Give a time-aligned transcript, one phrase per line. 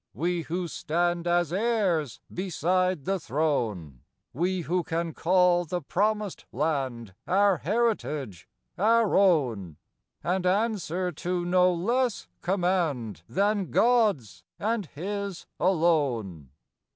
[0.15, 3.99] we who stand As heirs beside the Throne;
[4.33, 9.77] We who can call the promised Land Our Heritage, our own;
[10.23, 16.49] And answer to no less command Than God's, and His alone.